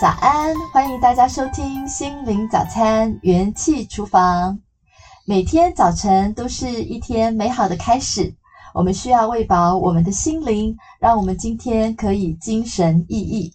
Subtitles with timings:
[0.00, 4.58] 早安，欢迎大家收听心灵早餐元气厨房。
[5.26, 8.34] 每天早晨都是一天美好的开始，
[8.72, 13.52] 我们需要喂饱我们的心灵，让我们今天可以精神奕奕。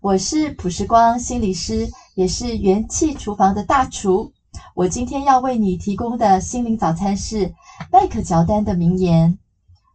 [0.00, 4.32] 我是朴时光心理师，也是元气厨房的大厨。
[4.76, 7.52] 我今天要为你提供的心灵早餐是
[7.90, 9.36] 麦可乔丹的名言。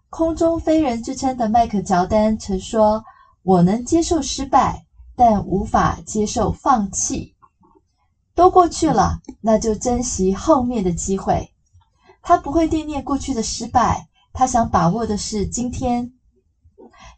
[0.10, 3.02] 空中飞人之称的麦克乔丹曾说
[3.44, 4.84] ：“我能接受失败。”
[5.18, 7.34] 但无法接受放弃，
[8.34, 11.54] 都过去了，那就珍惜后面的机会。
[12.22, 16.12] 他不会惦念过去的失败，他想把握的是今天。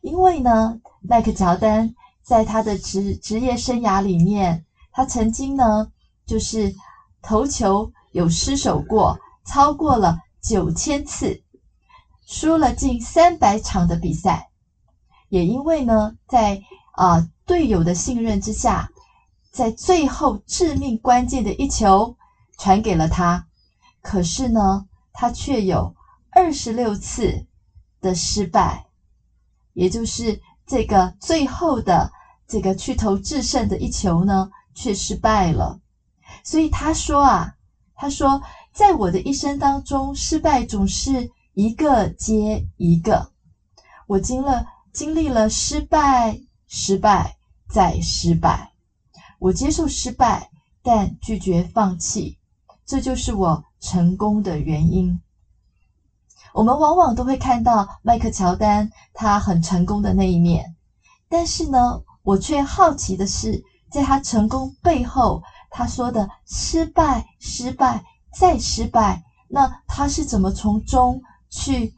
[0.01, 5.91] 因为呢，麦克乔丹在他的职职业生涯里面，他曾经呢，
[6.25, 6.75] 就是
[7.23, 11.41] 投球有失手过，超过了九千次，
[12.27, 14.51] 输了近三百场的比赛。
[15.29, 17.27] 也因为呢，在啊。
[17.47, 18.89] 队友的信任之下，
[19.51, 22.13] 在最后致命关键的一球
[22.57, 23.45] 传给了他，
[24.01, 25.93] 可是呢，他却有
[26.29, 27.45] 二十六次
[28.01, 28.83] 的失败，
[29.73, 32.11] 也就是这个最后的
[32.45, 35.79] 这个去投制胜的一球呢，却失败了。
[36.43, 37.53] 所以他说啊，
[37.95, 38.41] 他说，
[38.73, 43.31] 在我的一生当中，失败总是一个接一个，
[44.05, 46.37] 我经了经历了失败，
[46.67, 47.36] 失败。
[47.69, 48.71] 再失败，
[49.39, 50.49] 我接受失败，
[50.81, 52.37] 但拒绝放弃，
[52.85, 55.19] 这就是我成功的原因。
[56.53, 60.73] 我们往往都会看到麦克乔丹他很成功的那一面，
[61.29, 68.01] 但是呢，我却好奇的是，在他成功背后，他说的失败、失败
[68.33, 71.93] 再失败，那他是怎么从中去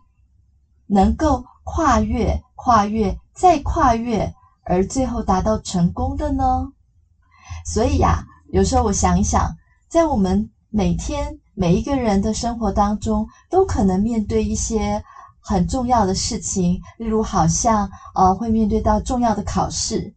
[0.88, 4.33] 能够跨越、跨越再跨越？
[4.70, 6.70] 而最后达到成功的呢？
[7.66, 9.52] 所以呀，有时候我想一想，
[9.90, 15.02] 在我们每天每一个人的生活当中，都可能面对一些
[15.40, 20.14] 很重要的事情，例如好像呃会面对到重要的考试，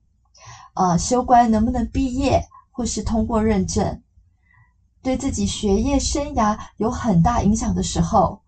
[0.74, 2.38] 呃修关能不能毕业，
[2.70, 3.98] 或是通过认证，
[5.02, 8.38] 对自己学业生涯有很大影响的时候，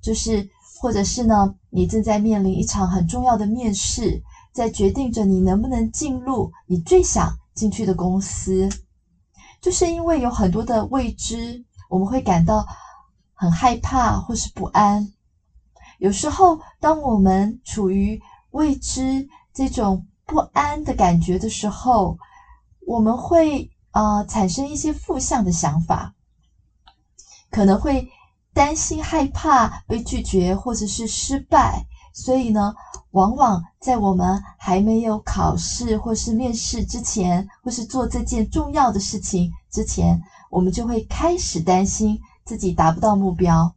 [0.00, 0.46] 就是
[0.80, 4.22] 或者是呢，你正在面临一场很重要的面试。
[4.52, 8.68] 在决定着你能不能进入你最想进去的公司，
[9.60, 12.64] 就是因为有很多的未知，我们会感到
[13.34, 15.12] 很害怕或是不安。
[15.98, 18.20] 有时候，当我们处于
[18.50, 22.16] 未知这种不安的感觉的时候，
[22.86, 26.14] 我们会呃产生一些负向的想法，
[27.50, 28.08] 可能会
[28.52, 31.84] 担心害怕被拒绝或者是失败。
[32.14, 32.74] 所以呢，
[33.12, 40.20] 往往在我们还没有考试或是面试之前，或是做这件重要的事情之前，
[40.50, 43.72] 我们就会开始担心自己达不到目标。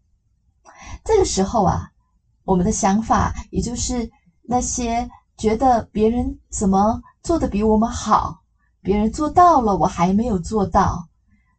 [1.03, 1.87] 这个时候啊，
[2.43, 4.09] 我们的想法也就是
[4.43, 8.35] 那些觉得别人怎么做的比我们好，
[8.81, 11.05] 别人做到了，我还没有做到，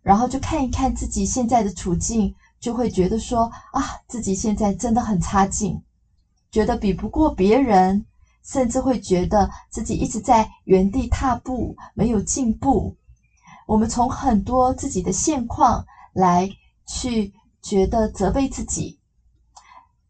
[0.03, 5.81] 然后就看一看自己现在的处境，就会觉得说啊，自己现在真的很差劲。
[6.53, 8.05] 觉得比不过别人，
[8.45, 12.95] 甚至会觉得自己一直在原地踏步，没有进步。
[13.67, 16.47] 我们从很多自己的现况来
[16.87, 18.99] 去觉得责备自己，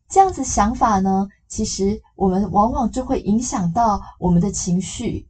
[0.08, 5.24] 这样子想法呢，其实我们往往就会影响到我们的情绪，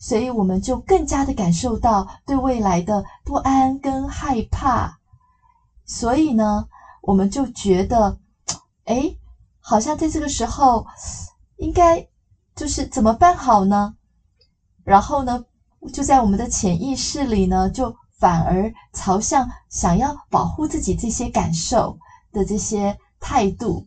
[0.00, 4.96] 所以我们就更加的感受到对未来的不安跟害怕。
[5.84, 6.64] 所以呢，
[7.02, 8.16] 我们就觉得，
[8.86, 9.19] 诶。
[9.60, 10.84] 好像在这个时候，
[11.56, 12.04] 应该
[12.56, 13.94] 就是怎么办好呢？
[14.84, 15.40] 然后呢，
[15.92, 21.96] 就在我们的潜意识里呢，就反而朝向想要保护自己这些感受
[22.32, 23.84] 的这些态度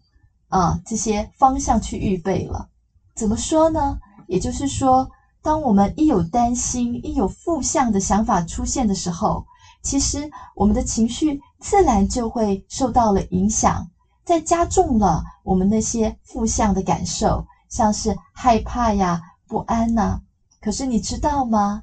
[0.47, 2.67] 啊，这些方向去预备了。
[3.15, 3.97] 怎么说呢？
[4.27, 5.07] 也就是说，
[5.41, 9.43] 当我们一有担心、一有负向的想法出现的时候，
[9.83, 13.85] 其实我们的情绪自然就会受到了影响。
[14.23, 20.19] 再加重了我们那些负向的感受，像是害怕呀、不安呐。
[20.61, 21.81] 可是你知道吗？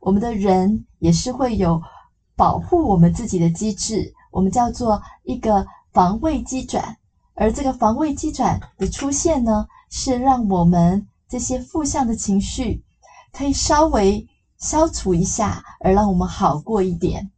[0.00, 1.80] 我们的人也是会有
[2.36, 6.96] 保护我们自己的机制，我们叫做一个防卫机转。
[7.34, 12.82] 而这个防卫机转的出现呢，是让我们这些负向的情绪
[13.32, 14.26] 可以稍微
[14.58, 17.30] 消除一下，而让我们好过一点。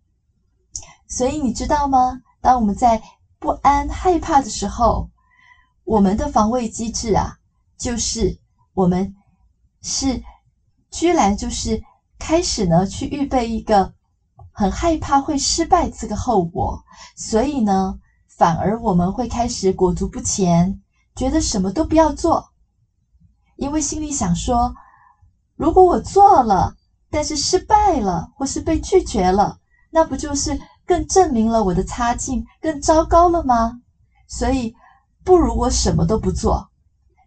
[1.07, 2.19] 所以你知道吗？
[2.41, 3.01] 当我们在
[3.41, 5.09] 不安、害怕的时候，
[5.85, 7.37] 我们的防卫机制啊，
[7.79, 8.39] 就是
[8.75, 9.15] 我们
[9.81, 10.21] 是
[10.91, 11.81] 居然就是
[12.19, 13.91] 开始呢去预备一个
[14.53, 16.83] 很害怕会失败这个后果，
[17.17, 17.97] 所以呢，
[18.29, 20.79] 反而我们会开始裹足不前，
[21.17, 22.45] 觉得什么都不要做，
[23.57, 24.75] 因为心里想说，
[25.57, 26.75] 如果我做了，
[27.09, 29.57] 但是失败了，或是被拒绝了，
[29.93, 30.59] 那不就是
[30.91, 33.81] 更证明了我的差劲更糟糕了吗？
[34.27, 34.75] 所以
[35.23, 36.69] 不如我什么都不做，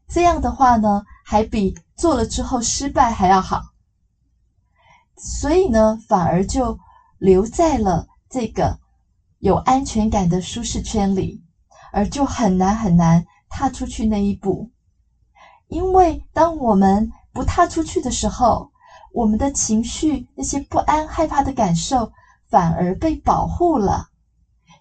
[0.09, 3.61] 这样的话呢，还比做了之后失败还要好。
[5.15, 6.77] 所以呢，反而就
[7.19, 8.77] 留在了这个
[9.39, 11.41] 有安全感的舒适圈里，
[11.93, 14.71] 而就很难很难踏出去那一步。
[15.69, 18.71] 因为当我们不踏出去的时候，
[19.13, 22.11] 我们的情绪，那些不安、害怕的感受，
[22.53, 24.09] 反而被保护了。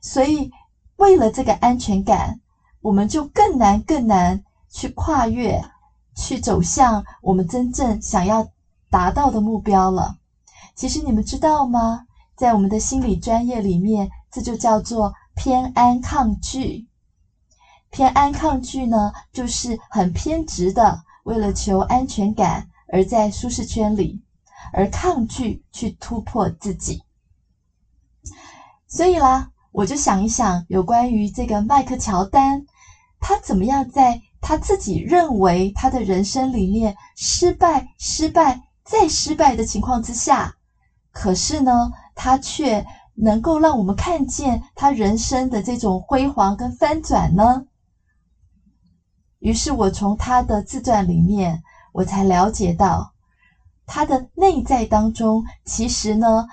[0.03, 0.51] 所以，
[0.97, 2.39] 为了这个安全感，
[2.83, 5.59] 我们就更难、更难去跨越，
[6.15, 8.47] 去走向我们真正想要
[8.91, 10.17] 达到的目标了。
[10.75, 12.05] 其实，你们知道吗？
[12.37, 16.87] 在我们的心理专业里面，这就叫做偏安抗拒。
[17.89, 22.69] 偏安抗拒呢，就是很偏执的，为了求安全感。
[22.95, 24.21] 而在舒适圈里，
[24.75, 27.03] 而抗拒去突破自己。
[28.95, 32.63] 所以啦，我就想一想，有关于这个麦克乔丹，
[33.19, 40.53] 他怎么样在他自己认为他的人生里面失败、失败再失败的情况之下，
[41.11, 42.85] 可是呢，他却
[43.15, 47.63] 能够让我们看见他人生的这种辉煌跟翻转呢？
[49.39, 51.63] 于是我从他的自传里面。
[51.95, 53.13] 我才了解到，
[53.85, 56.47] 他的内在当中，其实呢，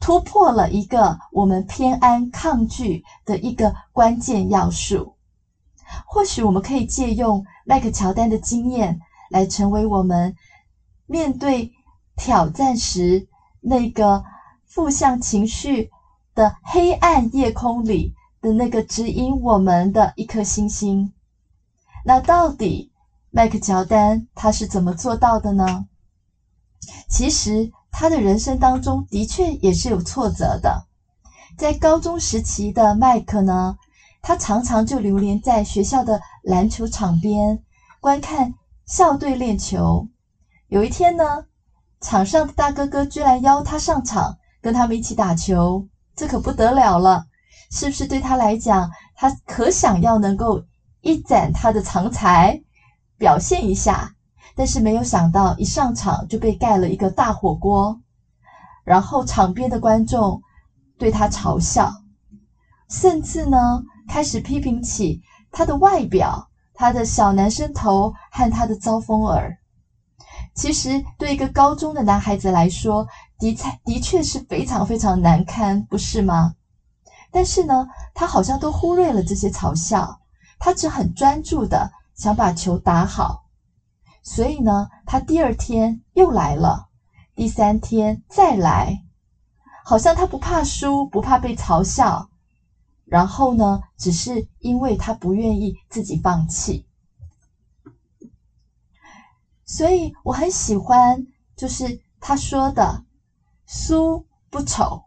[0.00, 5.16] 突破了一个我们偏安抗拒的一个关键要素。
[6.06, 8.98] 或许我们可以借用麦克乔丹的经验，
[9.30, 10.34] 来成为我们
[11.06, 11.72] 面对
[12.16, 13.28] 挑战时
[13.60, 14.24] 那个
[14.66, 15.90] 负向情绪
[16.34, 21.12] 的黑暗夜空里的那个指引我们的一颗星星。
[22.04, 22.90] 那到底，
[23.30, 25.86] 麦克乔丹他是怎么做到的呢？
[27.08, 30.84] 其实他的人生当中的确也是有挫折的。
[31.56, 33.76] 在高中时期的麦克呢，
[34.22, 37.58] 他常常就流连在学校的篮球场边，
[38.00, 38.52] 观看
[38.86, 40.06] 校队练球。
[40.68, 41.44] 有一天呢，
[42.00, 47.24] 场上的大哥哥居然邀他上场，跟他们一起打球，这可不得了了，
[47.70, 50.60] 是不是对他来讲，他可想要能够
[51.00, 52.60] 一展他的长才？
[53.18, 54.12] 表现一下，
[54.60, 57.98] 但是没有想到一上场就被盖了一个大火锅，
[58.84, 60.38] 然后场边的观众
[60.98, 61.90] 对他嘲笑，
[62.90, 65.18] 甚至呢开始批评起
[65.50, 69.50] 他的外表、他的小男生头和他的招风耳。
[70.54, 73.06] 其实对一个高中的男孩子来说，
[73.38, 76.52] 的确的确是非常非常难堪，不是吗？
[77.30, 80.18] 但是呢，他好像都忽略了这些嘲笑，
[80.58, 81.88] 他只很专注的。
[82.14, 83.40] 想把球打好，
[84.22, 86.88] 所以呢，他第二天又来了，
[87.34, 89.04] 第三天再来，
[89.84, 92.28] 好像他不怕输，不怕被嘲笑，
[93.04, 96.86] 然后呢，只是因为他不愿意自己放弃。
[99.64, 103.04] 所以我很喜欢，就是他说的
[103.66, 105.04] “输不丑，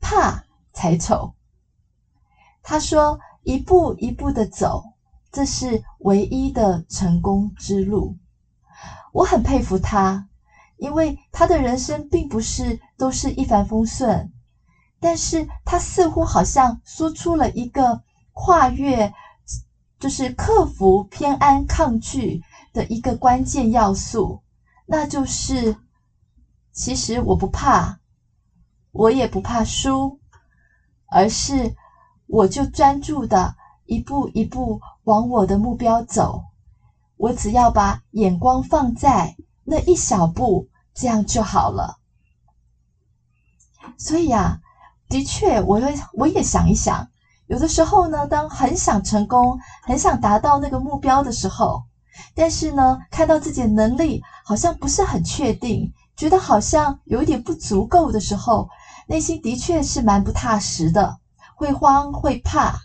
[0.00, 1.32] 怕才丑”。
[2.62, 4.82] 他说：“一步一步的走。”
[5.32, 8.16] 这是唯一的成功之路。
[9.12, 10.26] 我很佩服他，
[10.76, 14.30] 因为他的人生并不是都是一帆风顺，
[15.00, 18.00] 但是他似乎好像说出了一个
[18.32, 19.12] 跨越，
[19.98, 22.40] 就是克服偏安抗拒
[22.72, 24.40] 的一个关键要素，
[24.86, 25.76] 那就是，
[26.72, 27.98] 其实我不怕，
[28.92, 30.18] 我也不怕输，
[31.06, 31.74] 而是
[32.26, 33.54] 我就专注的
[33.86, 34.80] 一步一步。
[35.04, 36.44] 往我的目标走，
[37.20, 39.34] 我只要把眼光放在
[39.64, 41.96] 那一小步，这样就好了。
[43.98, 44.58] 所以啊，
[45.06, 47.06] 的确，我会我也想一想，
[47.46, 51.82] 有的时候呢，当很想成功、很想达到那个目标的时候，
[52.34, 58.66] 但是呢，看到自己的能力好像不是很确定，觉得好像有一点不足够的时候，
[59.08, 61.18] 内心的确是蛮不踏实的，
[61.54, 62.78] 会慌会怕。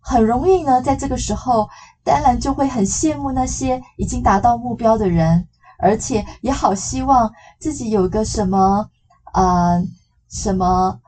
[0.00, 1.68] 很容易呢，在这个时候，
[2.06, 5.44] 当然就会很羡慕那些已经达到目标的人，
[5.76, 8.88] 而且也好希望自己有个什么，
[9.34, 9.82] 呃，
[10.30, 11.00] 什么，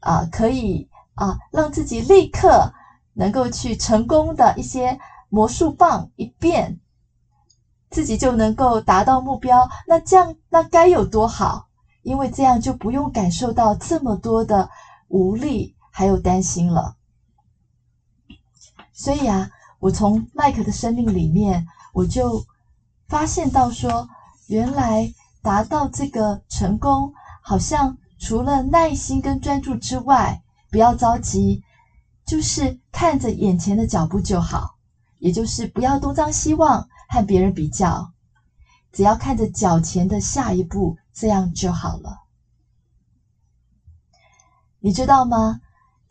[0.00, 2.72] 啊、可以啊、让自己立刻
[3.14, 6.80] 能够去成功的一些魔术棒一变，
[7.88, 9.68] 自己就能够达到目标。
[9.86, 11.68] 那这样，那该有多好？
[12.02, 14.68] 因为这样就不用感受到这么多的
[15.06, 16.96] 无力还有担心了。
[18.92, 19.48] 所以啊，
[19.82, 22.40] 我从麦克的生命里面，我就
[23.08, 24.06] 发现到说，
[24.46, 25.12] 原来
[25.42, 27.12] 达到这个成功，
[27.42, 31.60] 好像除了耐心跟专注之外，不要着急，
[32.24, 34.76] 就是看着眼前的脚步就好，
[35.18, 38.12] 也就是不要东张西望和别人比较，
[38.92, 42.18] 只要看着脚前的下一步，这样就好了。
[44.78, 45.60] 你知道吗？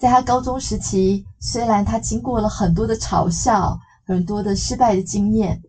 [0.01, 5.61] 在他高中时期，虽然他经过了很多的嘲笑，很多的失败的经验，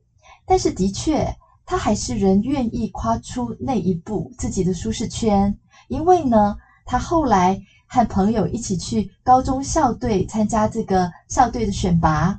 [0.47, 1.31] 但是的确，
[1.67, 5.55] 他还是仍愿意跨出那一步自己的舒适圈。
[5.89, 6.55] 因为呢，
[6.87, 12.39] 他后来和朋友一起去高中校队参加这个校队的选拔，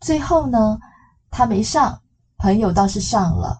[0.00, 0.78] 最后呢，
[1.30, 2.00] 他没上，
[2.38, 3.58] 朋友倒是上了。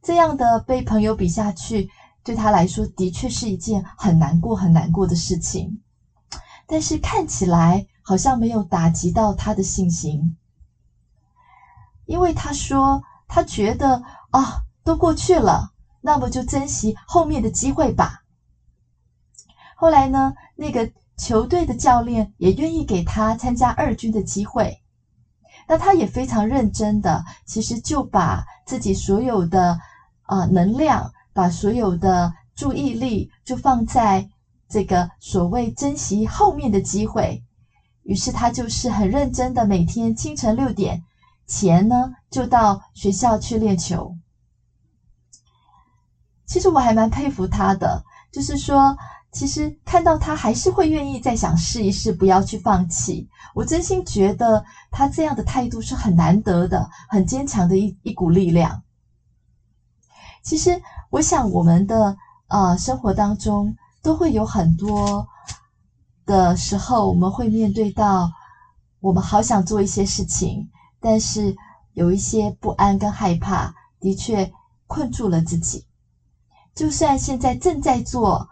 [0.00, 1.86] 这样的被朋友比下去。
[2.28, 5.78] 对他来说，的确是一件很难过、很难过的事情，
[6.66, 10.34] 但是看起来好像没有打击到他的信心，
[12.04, 15.70] 因为他说他觉得啊、都过去了，
[16.02, 18.20] 那么就珍惜后面的机会吧。
[19.74, 24.82] 后来呢，那个球队的教练也愿意给他参加二军的机会，
[25.66, 29.78] 那他也非常认真的，其实就把自己所有的
[30.24, 31.10] 啊、能量。
[31.32, 34.26] 把所有的注意力就放在
[34.68, 37.42] 这个所谓珍惜后面的机会，
[38.02, 41.00] 于是他就是很认真的每天清晨六点
[41.46, 44.14] 前呢，就到学校去练球。
[46.46, 48.96] 其实我还蛮佩服他的，就是说，
[49.32, 53.28] 其实看到他还是会愿意再想试一试，不要去放弃。
[53.54, 58.82] 我真心觉得他这样的态度是很难得的，很坚强的一一股力量。
[60.42, 60.80] 其实。
[61.10, 62.14] 我想，我们的
[62.48, 65.26] 呃生活当中都会有很多
[66.26, 68.30] 的时候，我们会面对到
[69.00, 70.68] 我们好想做一些事情，
[71.00, 71.56] 但是
[71.94, 74.52] 有一些不安跟害怕，的确
[74.86, 75.86] 困住了自己。
[76.74, 78.46] 就算现在正在做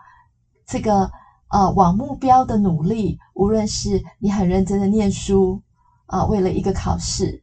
[0.66, 1.11] 这个
[1.49, 5.61] 呃往目标的努力，无论是你很认真的念书
[6.07, 7.43] 啊，为了一个考试，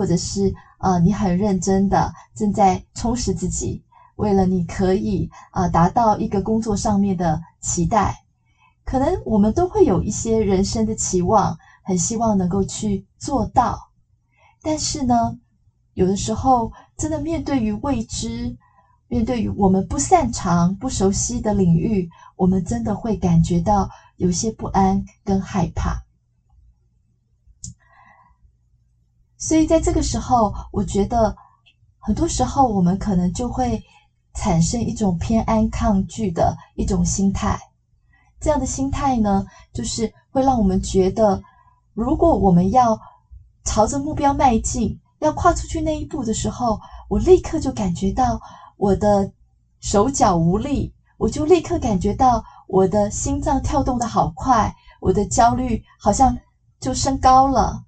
[0.00, 3.82] 或者是呃你很认真的正在充实自己。
[4.16, 8.14] 为了你可以啊达到一个工作上面的期待，
[8.82, 13.76] 可能我们都会有一些人生的期望，很希望能够去做到。
[14.62, 15.36] 但是呢，
[15.92, 18.56] 有的时候真的面对于未知，
[19.06, 25.94] 面对于我们不擅长、不熟悉的领域，我们真的会感觉到有些不安跟害怕。
[29.40, 31.34] 所以在这个时候，我觉得
[31.98, 33.82] 很多时候我们可能就会。
[34.32, 37.58] 产生一种偏安抗拒的一种心态，
[38.38, 41.42] 这样的心态呢，就是会让我们觉得，
[41.94, 42.96] 如果我们要
[43.64, 46.78] 朝着目标迈进，要跨出去那一步的时候，
[47.08, 48.40] 我立刻就感觉到
[48.76, 49.28] 我的
[49.80, 56.38] 手脚无力，我就立刻感觉到我的心脏跳动的好快，我的焦虑好像
[56.78, 57.82] 就升高了。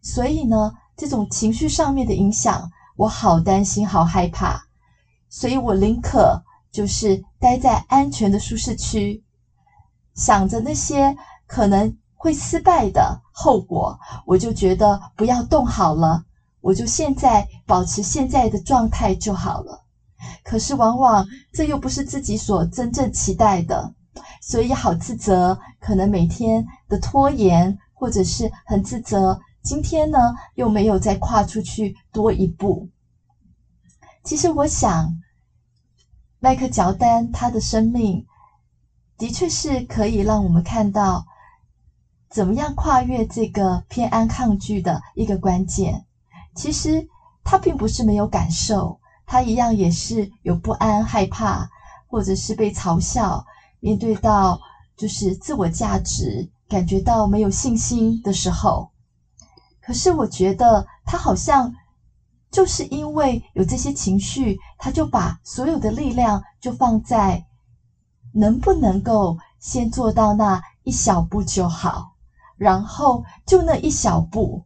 [0.00, 4.60] 所以呢，这种情绪上面的影响，我好担心，好害怕。
[5.28, 9.22] 所以我宁可就是待在安全的舒适区，
[10.14, 11.14] 想着那些
[11.46, 16.22] 可能会失败的后果，我就觉得不要动好了，
[16.60, 19.80] 我就现在保持现在的状态就好了。
[20.44, 23.92] 可是往往这又不是自己所真正期待的，
[24.40, 32.88] 所以好自责，可能每天的拖延，或者是很自责，今天呢又没有再跨出去多一步。
[34.24, 35.16] 其实我想，
[36.38, 38.24] 麦克乔丹他的生命
[39.16, 41.24] 的确是可以让我们看到，
[42.28, 46.04] 怎么样跨越这个偏安抗拒的一个关键。
[46.54, 47.06] 其实
[47.44, 51.68] 他并不是没有感受，他一样也是有不安、害怕，
[52.06, 53.44] 或者是被嘲笑，
[53.80, 54.60] 面对到
[54.96, 58.91] 就是自我价值感觉到没有信心的时候。
[59.82, 61.72] 可是我觉得他好像。
[62.52, 67.42] 就是因为有这些情绪，他就把所有的力量就放在
[68.34, 72.12] 能不能够先做到那一小步就好，
[72.58, 74.62] 然后就那一小步。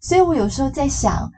[0.00, 1.32] 所以我有时候在想，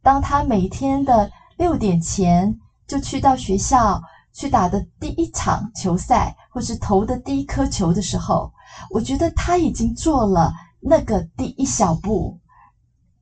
[0.00, 4.00] 当他每天的六点前就去到学校
[4.32, 8.52] 去打的第一场球赛，或是投的第一颗球的时候，
[8.90, 12.38] 我觉得他已经做了那个第一小步。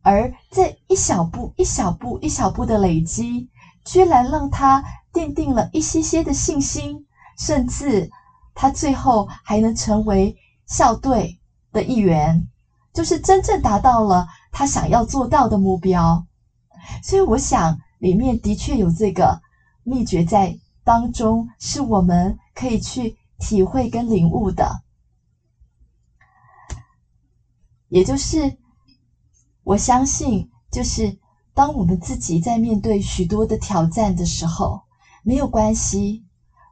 [0.03, 3.49] 而这一小步、一小步、一小步的累积，
[3.85, 7.05] 居然让他奠定了一些些的信心，
[7.39, 8.09] 甚至
[8.55, 10.35] 他最后还能成为
[10.67, 11.39] 校队
[11.73, 12.47] 的一员，
[12.93, 16.25] 就是真正达到了他想要做到的目标。
[17.03, 19.39] 所以，我想里面的确有这个
[19.83, 24.81] 秘诀在当中，是我们可以去体会跟领悟的。
[27.89, 28.57] 也就是，
[29.71, 31.17] 我相信，就是
[31.55, 34.81] 当我们自己在面对许多的挑战的时候，
[35.23, 36.25] 没有关系，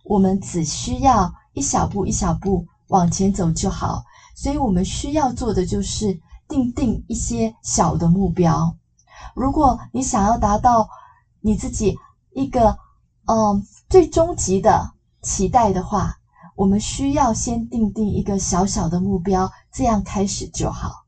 [0.03, 4.03] 我们只需要一小步一小步往前走就好。
[4.35, 8.75] 所以我们需要做的就是定定一些小的目标。
[9.33, 10.89] 如果你想要达到
[11.41, 11.97] 你自己
[12.35, 12.77] 一个
[13.27, 14.91] 嗯最终极的
[15.23, 16.17] 期待的话，
[16.57, 21.05] 我们需要先定定一个小小的目标，这样开始就好。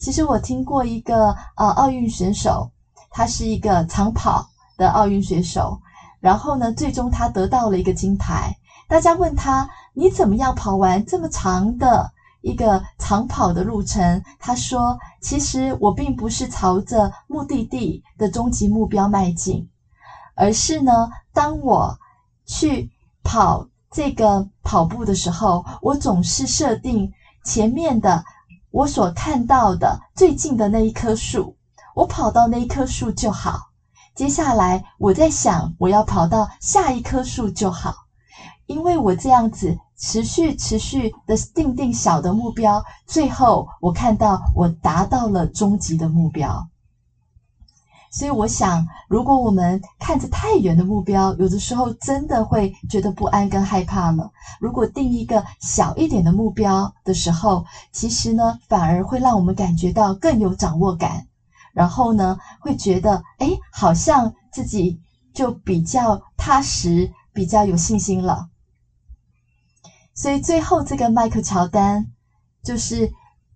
[0.00, 2.72] 其实我听过一个呃奥运选手，
[3.10, 4.44] 他是一个长跑
[4.78, 5.78] 的奥运选手，
[6.20, 8.56] 然后呢，最终他得到了一个金牌。
[8.88, 12.10] 大家问他，你怎么样跑完这么长的？
[12.42, 19.68] 一个长跑的路程，他说：“其实我并不是朝着目的地的终极目标迈进，
[20.34, 21.94] 而是呢，当我
[22.46, 22.88] 去
[23.22, 27.12] 跑这个跑步的时候，我总是设定
[27.44, 28.24] 前面的
[28.70, 31.54] 我所看到的最近的那一棵树，
[31.94, 33.58] 我跑到那一棵树就好。
[34.14, 37.92] 接下来我在想，我要跑到下一棵树就好，
[38.66, 46.66] 因为我这样子。”持续持续的定定小的目标，最后我看到我达到了终极的目标。
[48.10, 54.28] 所以我想，如果我们看着太远的目标，有的时候真的会觉得不安跟害怕了。
[54.58, 61.22] 如果定一个小一点的目标的时候，其实呢，反而会让我们感觉到更有掌握感，
[61.72, 64.98] 然后呢，会觉得，诶，好像自己
[65.32, 68.46] 就比较踏实，比较有信心了。
[70.14, 72.08] 所以最后，这个迈克乔丹，
[72.64, 73.08] 就是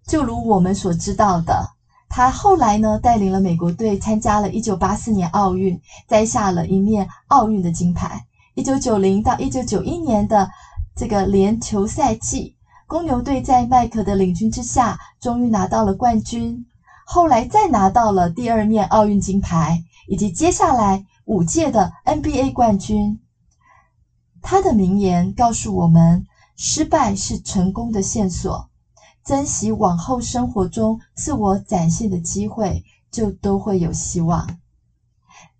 [0.06, 1.73] 就如我们所知道的，
[2.16, 8.24] 他后来呢带领了美国队参加了1984年奥运，摘下了一面奥运的金牌。
[8.54, 10.48] 1990到1991年的
[10.94, 12.54] 这个连球赛季，
[12.86, 16.64] 公牛队在迈克的领军之下，终于拿到了冠军。
[17.04, 23.18] 后来再拿到了第二面奥运金牌，以及接下来五届的 NBA 冠军。
[24.40, 26.24] 他的名言告诉我们。
[26.56, 28.68] 失败是成功的线索，
[29.24, 34.58] 珍惜往后生活中自我展现的机会，就都会有希望。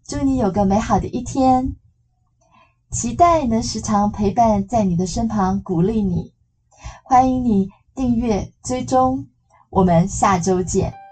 [0.07, 1.75] 祝你有个美好的一天，
[2.91, 6.33] 期待能时常陪伴在你的身旁，鼓励你。
[7.03, 9.27] 欢迎你订阅追踪，
[9.71, 11.04] 我们下周见。